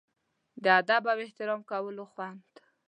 [0.63, 2.47] د ادب او احترام کولو خوند.